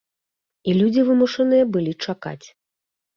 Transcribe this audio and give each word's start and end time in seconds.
І 0.71 0.73
людзі 0.79 1.03
вымушаныя 1.09 1.67
былі 1.75 1.93
чакаць. 2.07 2.47